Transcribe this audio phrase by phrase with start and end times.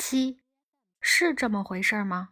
[0.00, 0.40] 七，
[1.02, 2.30] 是这么回事吗？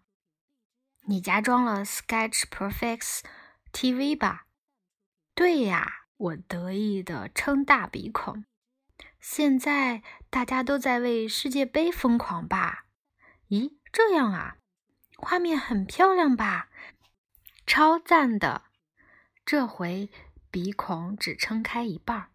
[1.04, 3.20] 你家装了 Sketch Perfect
[3.74, 4.46] TV 吧？
[5.34, 8.46] 对呀，我得意的撑大鼻孔。
[9.20, 12.86] 现在大家都在为世界杯疯狂吧？
[13.50, 14.56] 咦，这样啊，
[15.18, 16.70] 画面很漂亮吧？
[17.66, 18.62] 超赞的！
[19.44, 20.10] 这回
[20.50, 22.30] 鼻孔只撑开一半儿。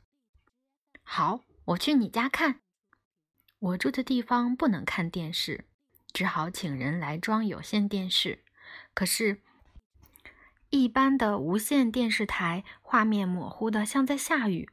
[1.02, 2.63] 好，我去你家看。
[3.64, 5.64] 我住的地方不能看电视，
[6.12, 8.44] 只好请人来装有线电视。
[8.94, 9.40] 可是，
[10.70, 14.70] 一般的无线电视台画面模糊的像在下雨，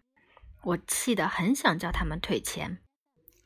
[0.63, 2.79] 我气得很想叫他们退钱。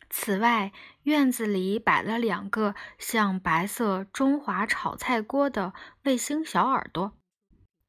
[0.09, 5.75] 此外，院子里摆了两个像白色中华炒菜锅的
[6.05, 7.19] 卫星小耳朵，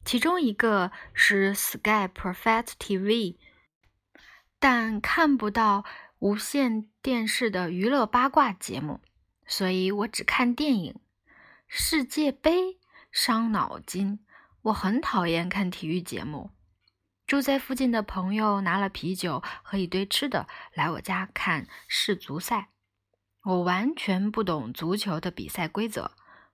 [0.03, 3.37] 其中一个是 Sky Perfect TV，
[4.59, 5.85] 但看不到
[6.19, 9.01] 无线电视的娱乐八卦节目，
[9.45, 10.99] 所以我只看电影。
[11.67, 12.79] 世界杯
[13.11, 14.19] 伤脑筋，
[14.61, 16.51] 我很讨厌看体育节目。
[17.27, 22.69] 住在附近的朋友拿了啤酒和一堆吃的来我家看世足赛。
[23.43, 26.11] 我完全不懂足球的比赛规则，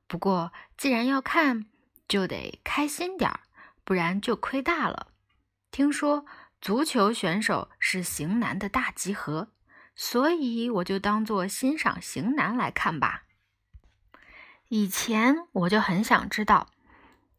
[0.07, 1.65] 不过既然要看，
[2.07, 3.41] 就得开心点儿，
[3.83, 5.07] 不然就亏大了。
[5.71, 6.25] 听说
[6.61, 9.49] 足球选手是型男的大集合，
[9.95, 13.23] 所以我就当做欣赏型男来看吧。
[14.69, 16.69] 以前我就很想知道，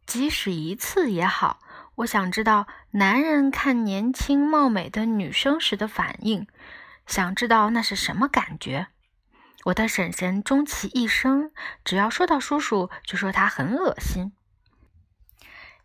[0.05, 1.61] 即使一次也好。
[1.97, 6.49] 我想知道男人看年轻貌美的女生时的反应，
[7.07, 8.89] 想知道那是什么感觉。
[9.67, 11.53] 我的婶婶终其一生，
[11.85, 14.33] 只要说到叔叔，就说他很恶心。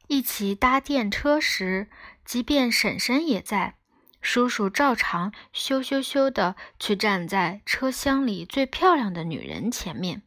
[0.07, 1.89] 一起搭电车时，
[2.27, 3.75] 即便婶婶也在，
[4.21, 10.21] 叔叔照常羞羞羞的去站在车厢里最漂亮的女人前面。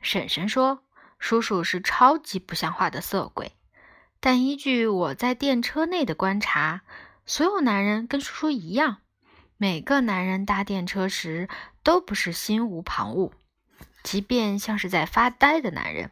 [0.00, 0.82] 婶婶说
[1.20, 3.52] ：“叔叔是超级不像话的色鬼。”
[4.20, 6.80] 但依据我在电车内的观察，
[7.26, 9.02] 所有男人跟叔叔一样，
[9.58, 11.46] 每个男人搭电车时
[11.82, 13.32] 都不是心无旁骛，
[14.02, 16.10] 即便像是在发呆的男人，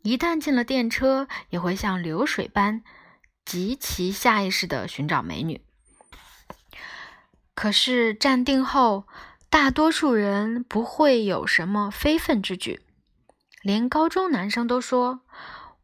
[0.00, 2.82] 一旦进了电车，也会像流水般
[3.44, 5.62] 极其下意识地寻找美女。
[7.54, 9.06] 可是站定后，
[9.48, 12.82] 大多数人不会有什么非分之举。
[13.62, 15.20] 连高中男生都说：“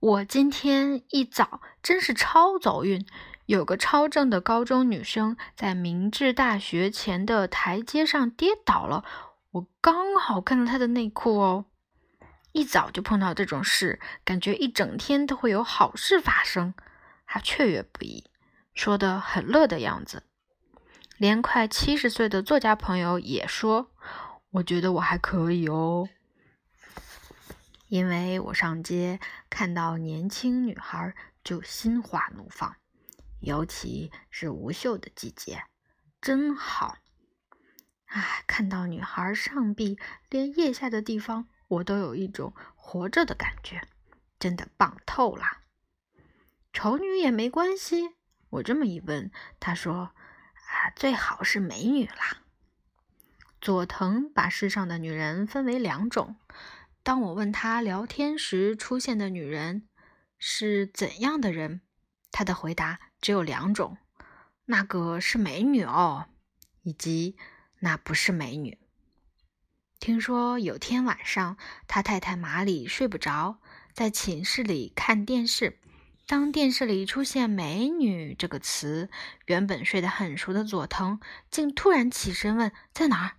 [0.00, 3.06] 我今天一早真是超走运，
[3.46, 9.04] 有个超正的高中女生在明治大学前的台阶上跌倒了，
[9.52, 11.66] 我刚好看到她的内裤哦。
[12.52, 16.74] 一早就碰到这种事，感觉一整天都会有好事发生。”
[17.32, 18.24] 他雀跃不已，
[18.74, 20.24] 说的很乐的样子。
[21.16, 23.92] 连快七十岁的作家朋友也说
[24.50, 26.08] ：“我觉得我还可以哦。”
[27.86, 31.14] 因为我上街看到年轻女孩
[31.44, 32.74] 就心花怒放，
[33.38, 35.62] 尤其是无袖的季节，
[36.20, 36.96] 真好。
[38.06, 39.96] 哎，看到女孩上臂
[40.30, 43.86] 连腋下的地方，我都有一种活着的感觉，
[44.40, 45.44] 真的棒透了。
[46.72, 48.14] 丑女也没关系，
[48.48, 50.12] 我这么一问，他说
[50.70, 52.42] ：“啊，最好是美女啦。”
[53.60, 56.36] 佐藤把世上的女人分为两种。
[57.02, 59.88] 当我问他聊天时出现的女人
[60.38, 61.80] 是怎样的人，
[62.30, 63.98] 他的回答只有两种：
[64.66, 66.28] 那个是美女哦，
[66.82, 67.36] 以及
[67.80, 68.78] 那不是美女。
[69.98, 73.60] 听说有天晚上，他太太马里睡不着，
[73.92, 75.78] 在寝室里看电视。
[76.30, 79.10] 当电视里出现“美女”这个词，
[79.46, 81.18] 原本睡得很熟的佐藤
[81.50, 83.32] 竟突然起身问：“在哪儿？”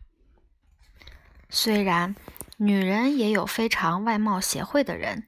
[1.49, 2.17] 虽然。
[2.57, 5.27] 女人也有非常外貌协会的人，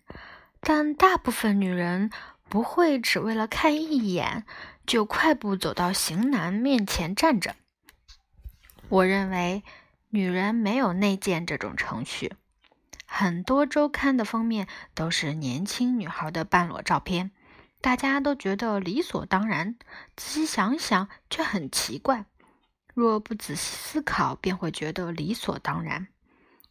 [0.59, 2.11] 但大部分女人
[2.49, 4.45] 不会只为了看一眼
[4.85, 7.55] 就快步走到型男面前站着。
[8.89, 9.63] 我认为
[10.09, 12.33] 女人没有内建这种程序。
[13.07, 17.31] 很多周刊的封面都是年轻女孩的半裸照片，
[17.83, 19.75] 大家都觉得理所当然。
[20.15, 22.23] 仔细想想，却很奇怪。
[22.93, 26.07] 若不仔细思考，便会觉得理所当然。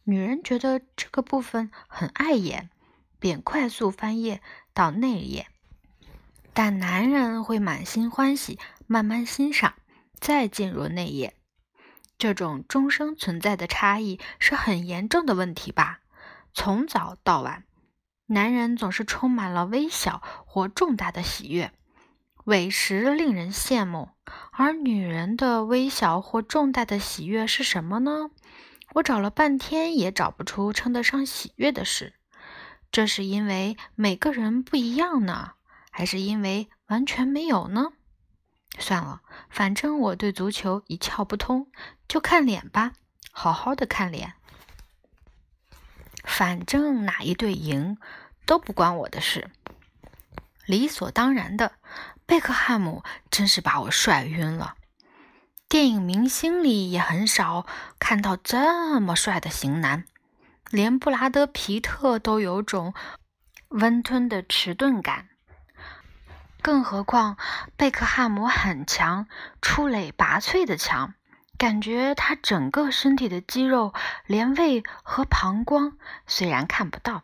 [0.05, 2.71] 女人觉得这个部分很碍眼，
[3.19, 4.41] 便快速翻页
[4.73, 5.43] 到内页；
[6.51, 8.57] 但男人会满心欢喜，
[8.87, 9.75] 慢慢欣赏，
[10.19, 11.35] 再进入内页。
[12.17, 15.99] 这种终生存在的差异是很严重的问题吧？
[16.55, 17.65] 从早到晚，
[18.33, 21.71] 男人总是充满了微小或重大的喜悦，
[22.45, 24.09] 委实令人羡慕。
[24.51, 28.31] 而女人的微小或重大的喜悦是什么呢？
[28.93, 32.13] 我找了半天也找不出称得上喜悦的事。
[32.91, 35.53] 这是因为每个人不一样呢，
[35.91, 37.93] 还是因为完全没有呢？
[38.79, 41.67] 算了，反正我对足球一窍不通，
[42.07, 42.93] 就看脸吧，
[43.31, 44.33] 好好的看脸。
[46.23, 47.97] 反正哪一队赢
[48.45, 49.49] 都不关我的事。
[50.65, 51.73] 理所当然的，
[52.25, 54.75] 贝克汉姆真是把我帅晕了。
[55.67, 57.65] 电影明星里也很少
[57.99, 60.05] 看到这么帅的型男，
[60.69, 62.93] 连布拉德·皮特都有种
[63.69, 65.29] 温吞的迟钝感。
[66.61, 67.37] 更何况
[67.75, 69.27] 贝克汉姆很强，
[69.61, 71.15] 出类拔萃的强，
[71.57, 73.93] 感觉他整个身体的肌肉，
[74.27, 77.23] 连胃和膀胱虽然看不到，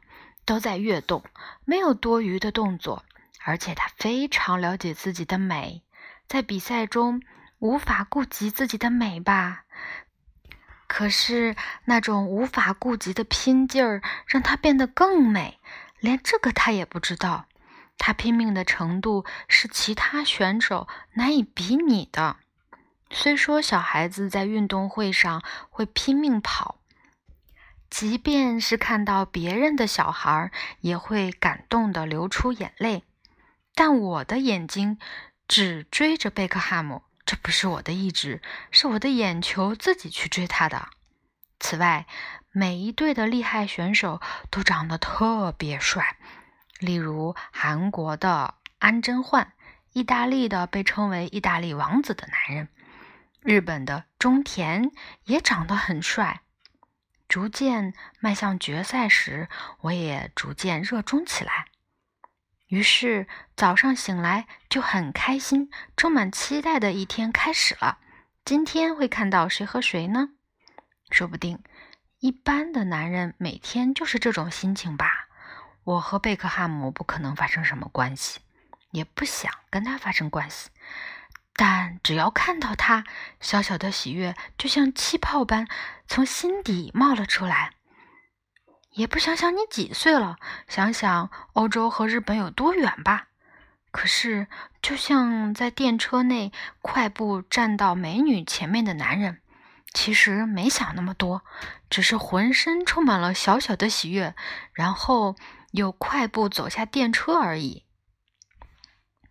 [0.50, 1.24] 都在跃动，
[1.64, 3.06] 没有多余的动作。
[3.46, 5.84] 而且他非常了解自己的美，
[6.28, 7.22] 在比赛中
[7.60, 9.66] 无法顾及自己的美吧？
[10.88, 11.56] 可是
[11.86, 15.60] 那种无法顾及的拼劲儿，让他变得更美，
[16.00, 17.46] 连这个他也不知道。
[18.00, 22.38] 他拼命的程度是其他选手难以比拟的。
[23.12, 26.79] 虽说小孩子在运动会上会拼命跑，
[27.90, 30.52] 即便是看到别人的小孩，
[30.82, 33.04] 也会感动的流出眼泪。
[33.74, 35.00] 但我的眼睛
[35.48, 38.42] 只追着贝克汉姆，这不是我的意志，
[38.72, 40.90] 是我的眼球自己去追他的。
[41.60, 42.06] 此外，
[42.52, 46.18] 每一队的厉害选手都长得特别帅，
[46.80, 49.54] 例如韩国的安贞焕，
[49.94, 52.70] 意大利的被称为“意大利王子”的男人，
[53.42, 54.92] 日本的中田
[55.26, 56.42] 也长得很帅。
[57.30, 59.48] 逐渐迈向决赛时，
[59.82, 61.68] 我也逐渐热衷起来。
[62.68, 68.00] 于是早上醒来就很开心，充满期待的一天开始了。
[68.44, 70.30] 今天会看到谁和谁呢？
[71.12, 71.64] 说不定
[72.20, 75.28] 一般的男人每天就是这种心情吧。
[75.84, 78.40] 我和贝克汉姆不可能发生什么关系，
[78.92, 80.70] 也不想跟他发生关系。
[81.62, 83.04] 但只要看到他，
[83.42, 85.68] 小小的喜悦就像气泡般
[86.08, 87.72] 从心底冒了出来。
[88.92, 90.38] 也不想想你几岁了，
[90.70, 93.28] 想想欧洲和日本有多远吧。
[93.92, 94.48] 可是，
[94.82, 99.42] 就像在电车内快步站到美女前面的男人，
[99.94, 101.44] 其实没想那么多，
[101.90, 104.34] 只是浑身充满了小小的喜悦，
[104.72, 105.36] 然后
[105.72, 107.84] 又快步走下电车而已。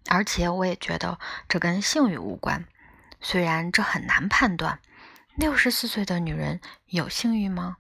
[0.09, 1.19] 而且，我也觉得
[1.49, 2.65] 这跟性欲无关，
[3.21, 4.81] 虽然这很难判断。
[5.37, 7.77] 六十四岁的女人有性欲吗？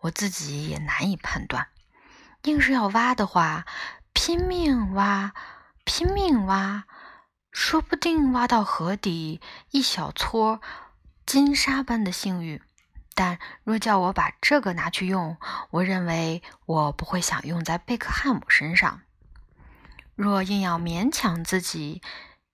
[0.00, 1.68] 我自己也难以判断，
[2.44, 3.66] 硬是要挖的话，
[4.12, 5.34] 拼命挖，
[5.84, 6.84] 拼命挖，
[7.50, 9.40] 说不定挖到河底
[9.70, 10.60] 一小撮
[11.26, 12.62] 金沙般的性欲。
[13.14, 15.36] 但若叫我把这个拿去用，
[15.70, 19.02] 我认为我不会想用在贝克汉姆身上。
[20.18, 22.02] 若硬要勉强自己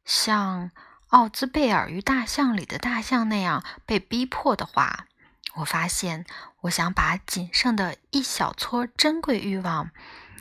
[0.04, 0.70] 像
[1.08, 5.06] 奥兹贝尔与大象里的大象那样被逼迫的话，
[5.54, 6.26] 我发现，
[6.60, 9.90] 我想把仅剩的一小撮珍贵欲望，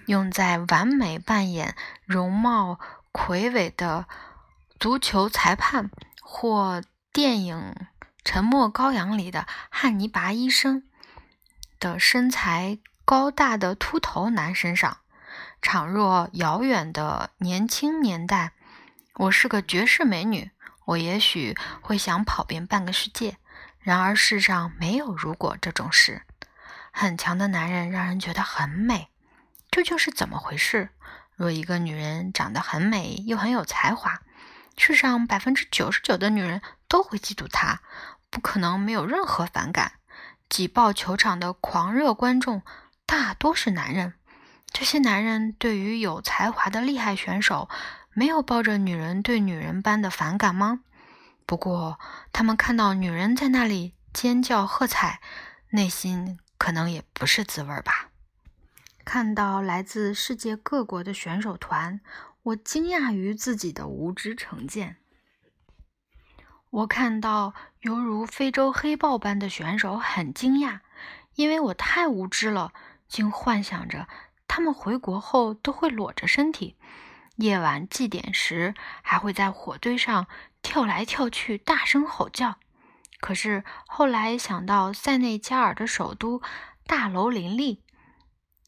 [0.08, 2.78] 用在完美扮演容貌
[3.14, 4.06] 魁伟的
[4.78, 5.90] 足球裁判
[6.22, 6.84] 或
[7.14, 7.74] 电影
[8.26, 10.84] 《沉默羔羊》里的汉尼拔医生
[11.80, 14.98] 的身材高大的秃头男身上。
[15.66, 18.52] 倘若遥远的年轻年代，
[19.16, 20.52] 我是个绝世美女，
[20.84, 23.38] 我也许会想跑遍半个世界。
[23.80, 26.24] 然而世上没有如果这种事。
[26.92, 29.08] 很强的男人让人觉得很美，
[29.72, 30.90] 究竟是怎么回事？
[31.34, 34.20] 若一个女人长得很美又很有才华，
[34.78, 37.80] 世上百分之九十九的女人都会嫉妒她，
[38.30, 39.94] 不可能没有任何反感。
[40.50, 42.62] 挤爆球场的狂热观众
[43.06, 44.14] 大多是男人，
[44.74, 47.70] 这些男人对于有才华的厉害选手，
[48.14, 50.80] 没有抱着女人对女人般的反感吗？
[51.46, 52.00] 不过，
[52.34, 55.22] 他们看到女人在那里尖叫喝彩，
[55.70, 58.10] 内心可能也不是滋味吧。
[59.06, 62.02] 看到来自世界各国的选手团，
[62.42, 64.98] 我惊讶于自己的无知成见。
[66.72, 70.80] 我看到犹如非洲黑豹般的选手，很惊讶，
[71.36, 72.74] 因为我太无知了，
[73.08, 74.08] 竟幻想着
[74.48, 76.76] 他们回国后都会裸着身体，
[77.38, 80.28] 夜晚祭典时还会在火堆上。
[80.66, 82.56] 跳来跳去，大声吼叫。
[83.20, 86.42] 可是后来想到塞内加尔的首都
[86.88, 87.84] 大楼林立，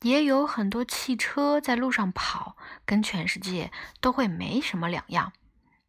[0.01, 5.31] 也有很多汽车在路上跑，跟全世界都会没什么两样，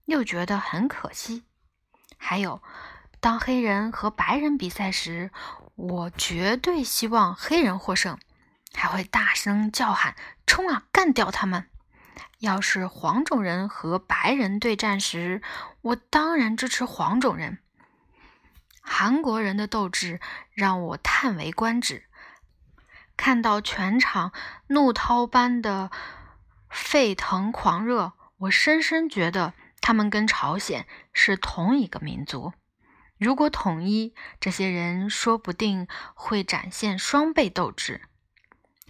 [0.04, 1.42] 又觉得很可惜。
[2.16, 2.62] 还有，
[3.18, 5.32] 当黑人和白人比赛时，
[5.74, 8.16] 我绝对希望黑人获胜，
[8.74, 10.14] 还会大声叫喊
[10.46, 11.68] ：“冲啊，干掉他们！”
[12.40, 15.40] 要是黄种人和白人对战时，
[15.80, 17.58] 我当然支持黄种人。
[18.82, 20.20] 韩国人的斗志
[20.52, 22.04] 让我叹为观止，
[23.16, 24.32] 看到全场
[24.68, 25.90] 怒涛般的
[26.68, 32.52] 沸腾狂热，我深深觉得他们跟朝鲜是同一个民族。
[33.18, 38.02] 如果统一，这些人说不定会展现双倍斗志。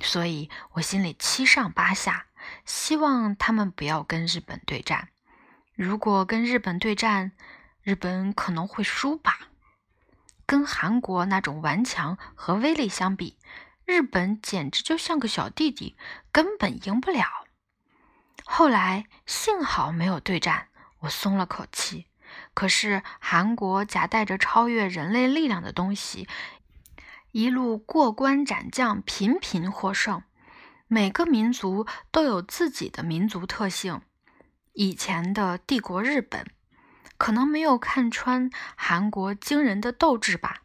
[0.00, 2.26] 所以我心里七上八下，
[2.64, 5.08] 希望他们不要跟日本对战。
[5.74, 7.32] 如果跟日本对战，
[7.82, 9.48] 日本可能会输吧。
[10.46, 13.36] 跟韩国那种顽强和威力相比，
[13.84, 15.96] 日本简直就像个小弟弟，
[16.30, 17.26] 根本赢不了。
[18.44, 20.68] 后来幸好没有对战，
[21.00, 22.06] 我松了口气。
[22.54, 26.28] 可是韩国夹带着超越人类力量的东西，
[27.32, 30.22] 一路过关斩将，频频获胜。
[30.88, 34.00] 每个民族都有自己的民族特性。
[34.72, 36.46] 以前的帝国日本。
[37.18, 40.58] 可能没有看穿韩国惊人的斗志吧。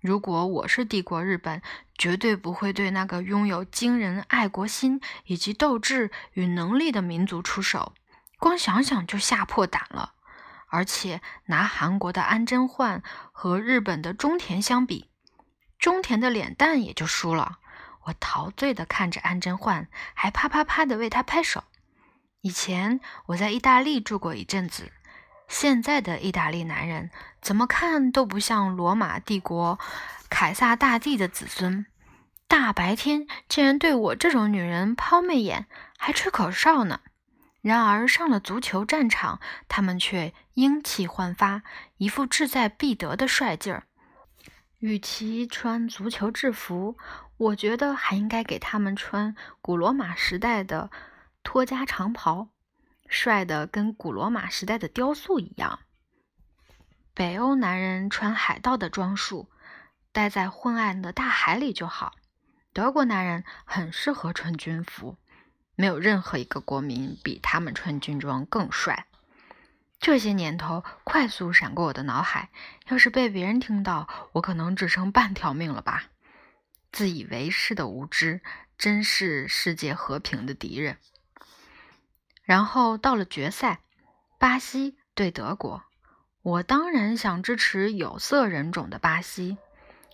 [0.00, 1.60] 如果我是帝国日本，
[1.98, 7.92] 绝对不会对那个拥有惊人爱国心以及斗志与能力的民族出手。
[8.38, 10.12] 光想想就吓破胆了。
[10.68, 15.08] 而且拿韩国的安贞焕和日本的中田相比，
[15.78, 17.58] 中田的脸蛋也就输了。
[18.04, 21.64] 我陶醉地看着安贞焕，还啪啪啪地为他拍手。
[22.40, 24.92] 以前我在意大利住过一阵子。
[25.48, 29.78] 现在的意大利男人怎么看都不像罗马帝国
[30.28, 31.86] 凯撒大帝的子孙，
[32.48, 35.66] 大白天竟然对我这种女人抛媚眼，
[35.96, 37.00] 还吹口哨呢。
[37.60, 41.62] 然而上了足球战场，他们却英气焕发，
[41.96, 43.84] 一副志在必得的帅劲儿。
[44.78, 46.98] 与其穿足球制服，
[47.36, 50.90] 我觉得还应该给他们穿古罗马时代的
[51.42, 52.48] 托加长袍。
[53.08, 55.78] 帅的跟古罗马时代的雕塑一样。
[57.14, 59.48] 北欧男人穿海盗的装束，
[60.12, 62.16] 待在昏暗的大海里就好。
[62.72, 65.16] 德国男人很适合穿军服，
[65.76, 69.06] 没有任何一个国民比他们穿军装更帅。
[69.98, 72.50] 这些年头快速闪过我的脑海，
[72.88, 76.04] 要是被别人听到，我可能只剩半条命了吧。
[76.92, 78.40] 自以为是的无知，
[78.78, 80.98] 真是世界和平的敌人。
[82.44, 83.80] 然后到了决赛，
[84.38, 85.82] 巴西对德国，
[86.42, 89.58] 我当然想支持有色人种的巴西。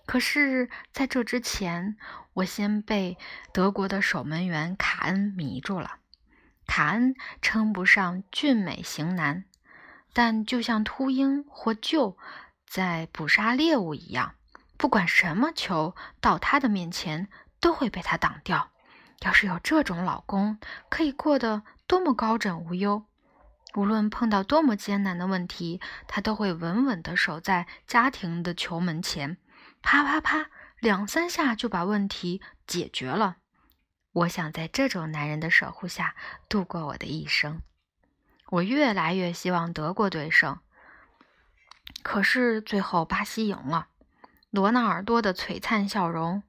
[0.05, 1.95] 可是，在这之前，
[2.33, 3.17] 我先被
[3.53, 5.99] 德国的守门员卡恩迷住了。
[6.65, 9.45] 卡恩称不上俊美型男，
[10.13, 12.15] 但就像秃鹰或鹫
[12.65, 14.35] 在捕杀猎物一样，
[14.77, 17.27] 不管什么球到他的面前，
[17.59, 18.69] 都会被他挡掉。
[19.21, 20.57] 要是有这种老公，
[20.89, 21.63] 可以过得。
[21.85, 23.05] 多么高枕无忧，
[23.75, 29.37] 无论碰到多么艰难的问题，他都会稳稳地守在家庭的球门前，
[29.81, 33.35] 啪啪啪，两三下就把问题解决了。
[34.13, 36.15] 我想在这种男人的守护下
[36.47, 37.61] 度过我的一生。
[38.49, 40.59] 我越来越希望德国队胜，
[42.01, 43.87] 可是最后巴西赢了。
[44.49, 46.43] 罗纳尔多的璀璨笑容，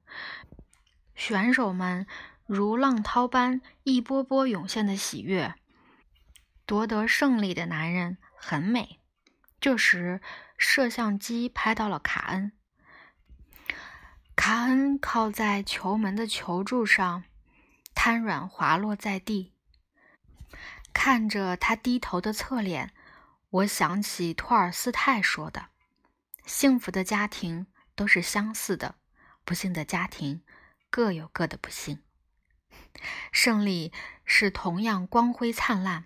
[1.15, 2.05] 选手们。
[2.47, 5.55] 如浪涛般一波波涌现的喜悦，
[6.67, 8.99] 夺得胜利的男人很美。
[9.59, 10.21] 这时，
[10.55, 12.51] 摄像机拍到了卡恩。
[14.35, 17.23] 卡恩靠在球门的球柱上，
[17.95, 19.54] 瘫软滑落在地。
[20.95, 22.93] 看着他低头的侧脸，
[23.49, 25.67] 我想起托尔斯泰说的
[26.47, 28.95] ：“幸福的家庭都是相似的，
[29.43, 30.41] 不幸的家庭
[30.89, 32.01] 各有各的不幸。
[33.33, 33.91] ”胜利
[34.23, 36.05] 是同样光辉灿烂，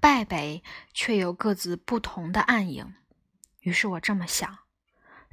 [0.00, 2.96] 败北却有各自不同的暗影。
[3.60, 4.58] 于是我这么想：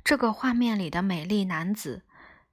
[0.03, 2.06] 这个画面里的美丽男子，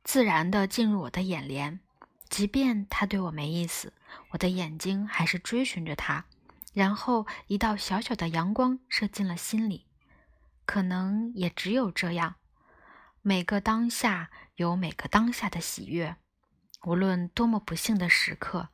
[0.03, 1.81] 自然地进入我的眼帘，
[2.29, 3.93] 即便他对我没意思，
[4.31, 6.27] 我的眼睛还是追寻着他。
[6.75, 9.87] 然后一道小小的阳光射进了心里。
[10.65, 12.37] 可能也只有这样，
[13.23, 16.17] 每个当下有每个当下的喜悦。
[16.85, 18.69] 无论多么不幸的时刻，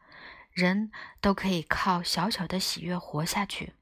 [0.51, 3.75] 人都可以靠小小的喜悦活下去。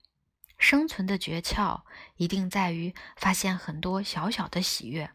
[0.58, 1.82] 生存的诀窍
[2.16, 5.10] 一定在于发现很多小小的喜悦。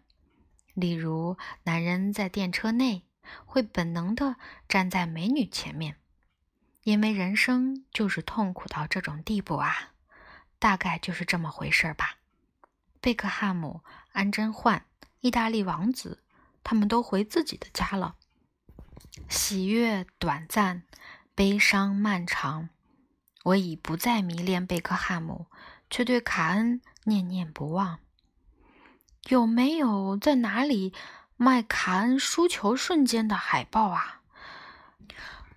[0.73, 3.06] 例如，男人在电车内
[3.45, 4.35] 会本能地
[4.67, 5.97] 站在美女前面，
[6.83, 9.93] 因为人生就是痛苦到这种地步啊！
[10.59, 12.17] 大概就是这么回事吧。
[12.99, 13.81] 贝克汉姆、
[14.11, 14.85] 安贞焕、
[15.19, 16.23] 意大利王子，
[16.63, 18.15] 他们都回自己的家了。
[19.29, 20.83] 喜悦短暂，
[21.35, 22.69] 悲伤漫长。
[23.43, 25.45] 我已不再迷恋贝克汉姆，
[25.89, 27.99] 却对卡恩念念不忘。
[29.29, 30.93] 有没有在哪里
[31.39, 34.21] 麦卡恩输球瞬间的海报啊？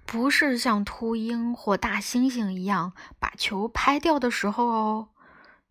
[0.05, 5.09] 不是像秃鹰或大猩猩一样把球拍掉的时候哦。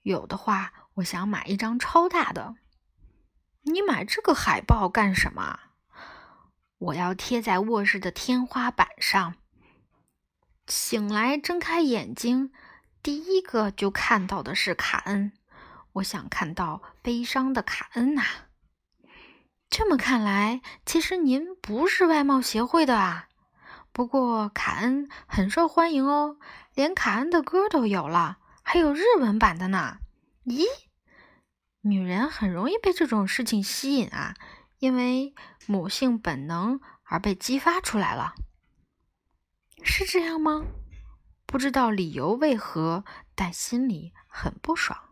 [0.01, 2.55] 有的话，我想买一张超大的。
[3.63, 5.59] 你买这个海报干什么？
[6.79, 9.35] 我要贴在卧室的天花板上。
[10.65, 12.51] 醒来睁开眼睛，
[13.03, 15.33] 第一个就看到的是卡恩。
[15.93, 18.23] 我想看到悲伤的卡恩呐。
[19.69, 23.27] 这么看来，其实您不是外贸协会的啊。
[23.91, 26.37] 不过卡恩很受欢迎哦，
[26.73, 29.99] 连卡恩的歌都有了，还有日文版的呢。
[30.45, 30.63] 咦，
[31.81, 34.33] 女人很容易被这种事情吸引啊，
[34.79, 35.33] 因为
[35.67, 38.33] 母性本能而被激发出来了。
[39.83, 40.65] 是这样吗？
[41.45, 45.08] 不知道理由为何，但心里很不爽。